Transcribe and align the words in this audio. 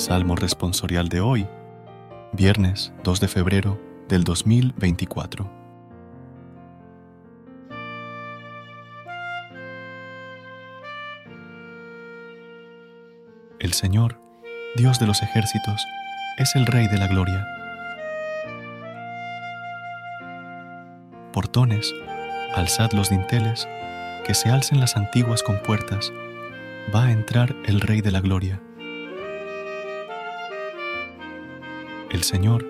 Salmo 0.00 0.34
responsorial 0.34 1.10
de 1.10 1.20
hoy, 1.20 1.46
viernes 2.32 2.90
2 3.04 3.20
de 3.20 3.28
febrero 3.28 3.78
del 4.08 4.24
2024. 4.24 5.46
El 13.58 13.74
Señor, 13.74 14.18
Dios 14.74 14.98
de 14.98 15.06
los 15.06 15.20
ejércitos, 15.20 15.84
es 16.38 16.56
el 16.56 16.64
Rey 16.64 16.88
de 16.88 16.96
la 16.96 17.06
Gloria. 17.06 17.46
Portones, 21.34 21.94
alzad 22.54 22.92
los 22.92 23.10
dinteles, 23.10 23.68
que 24.24 24.32
se 24.32 24.48
alcen 24.48 24.80
las 24.80 24.96
antiguas 24.96 25.42
compuertas, 25.42 26.10
va 26.94 27.04
a 27.04 27.12
entrar 27.12 27.54
el 27.66 27.82
Rey 27.82 28.00
de 28.00 28.12
la 28.12 28.20
Gloria. 28.20 28.62
El 32.10 32.24
Señor, 32.24 32.66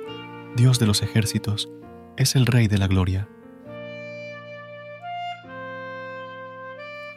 Dios 0.54 0.78
de 0.78 0.84
los 0.84 1.00
ejércitos, 1.00 1.70
es 2.18 2.36
el 2.36 2.44
Rey 2.44 2.68
de 2.68 2.76
la 2.76 2.88
Gloria. 2.88 3.26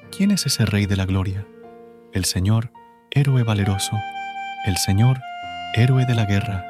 ¿Quién 0.10 0.32
es 0.32 0.46
ese 0.46 0.66
Rey 0.66 0.86
de 0.86 0.96
la 0.96 1.06
Gloria? 1.06 1.46
El 2.14 2.24
Señor, 2.24 2.72
héroe 3.12 3.44
valeroso, 3.44 4.00
el 4.66 4.78
Señor, 4.78 5.20
héroe 5.74 6.06
de 6.06 6.16
la 6.16 6.24
guerra. 6.24 6.64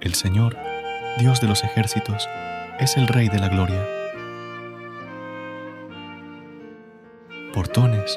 El 0.00 0.14
Señor, 0.14 0.56
Dios 1.18 1.40
de 1.40 1.48
los 1.48 1.64
ejércitos, 1.64 2.28
es 2.78 2.96
el 2.96 3.08
Rey 3.08 3.28
de 3.28 3.40
la 3.40 3.48
Gloria. 3.48 3.84
Portones, 7.52 8.16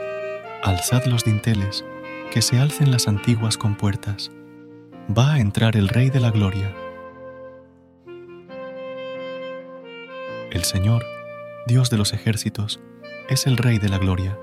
alzad 0.61 1.05
los 1.05 1.25
dinteles, 1.25 1.83
que 2.31 2.41
se 2.41 2.57
alcen 2.57 2.91
las 2.91 3.09
antiguas 3.09 3.57
compuertas. 3.57 4.31
Va 5.15 5.33
a 5.33 5.39
entrar 5.41 5.75
el 5.75 5.89
Rey 5.89 6.09
de 6.09 6.21
la 6.21 6.31
Gloria. 6.31 6.73
El 10.49 10.63
Señor, 10.63 11.05
Dios 11.67 11.89
de 11.89 11.97
los 11.97 12.13
ejércitos, 12.13 12.79
es 13.27 13.47
el 13.47 13.57
Rey 13.57 13.79
de 13.79 13.89
la 13.89 13.97
Gloria. 13.97 14.39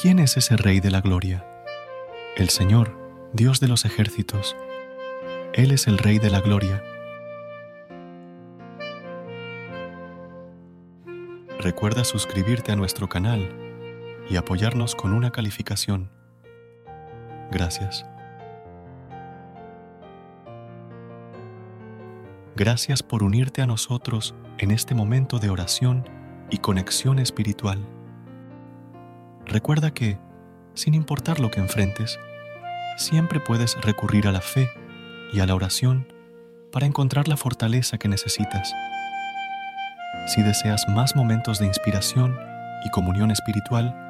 ¿Quién 0.00 0.18
es 0.18 0.36
ese 0.36 0.58
Rey 0.58 0.80
de 0.80 0.90
la 0.90 1.00
Gloria? 1.00 1.46
El 2.36 2.50
Señor, 2.50 2.98
Dios 3.32 3.60
de 3.60 3.68
los 3.68 3.86
ejércitos. 3.86 4.56
Él 5.54 5.72
es 5.72 5.86
el 5.86 5.96
Rey 5.96 6.18
de 6.18 6.28
la 6.28 6.40
Gloria. 6.40 6.84
Recuerda 11.58 12.04
suscribirte 12.04 12.72
a 12.72 12.76
nuestro 12.76 13.08
canal 13.08 13.69
y 14.30 14.36
apoyarnos 14.36 14.94
con 14.94 15.12
una 15.12 15.32
calificación. 15.32 16.08
Gracias. 17.50 18.06
Gracias 22.54 23.02
por 23.02 23.22
unirte 23.22 23.60
a 23.60 23.66
nosotros 23.66 24.34
en 24.58 24.70
este 24.70 24.94
momento 24.94 25.38
de 25.38 25.50
oración 25.50 26.08
y 26.50 26.58
conexión 26.58 27.18
espiritual. 27.18 27.84
Recuerda 29.46 29.92
que, 29.92 30.18
sin 30.74 30.94
importar 30.94 31.40
lo 31.40 31.50
que 31.50 31.60
enfrentes, 31.60 32.20
siempre 32.96 33.40
puedes 33.40 33.80
recurrir 33.80 34.28
a 34.28 34.32
la 34.32 34.40
fe 34.40 34.70
y 35.32 35.40
a 35.40 35.46
la 35.46 35.54
oración 35.54 36.12
para 36.70 36.86
encontrar 36.86 37.26
la 37.26 37.36
fortaleza 37.36 37.98
que 37.98 38.08
necesitas. 38.08 38.72
Si 40.26 40.42
deseas 40.42 40.88
más 40.88 41.16
momentos 41.16 41.58
de 41.58 41.66
inspiración 41.66 42.38
y 42.84 42.90
comunión 42.90 43.30
espiritual, 43.30 44.09